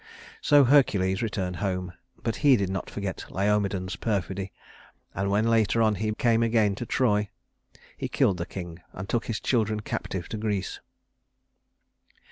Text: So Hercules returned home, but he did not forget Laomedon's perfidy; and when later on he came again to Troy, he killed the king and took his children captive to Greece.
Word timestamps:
So 0.41 0.63
Hercules 0.63 1.21
returned 1.21 1.57
home, 1.57 1.93
but 2.23 2.37
he 2.37 2.57
did 2.57 2.71
not 2.71 2.89
forget 2.89 3.23
Laomedon's 3.29 3.97
perfidy; 3.97 4.51
and 5.13 5.29
when 5.29 5.47
later 5.47 5.79
on 5.83 5.93
he 5.93 6.11
came 6.15 6.41
again 6.41 6.73
to 6.77 6.87
Troy, 6.87 7.29
he 7.95 8.07
killed 8.07 8.37
the 8.37 8.47
king 8.47 8.81
and 8.93 9.07
took 9.07 9.27
his 9.27 9.39
children 9.39 9.81
captive 9.81 10.27
to 10.29 10.37
Greece. 10.37 10.79